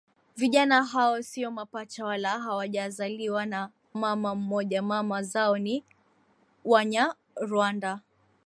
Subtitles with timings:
[0.37, 5.83] Vijana hao sio mapacha wala hawajazaliwa na mama mmoja mama zao ni
[6.65, 7.99] wanyarwanda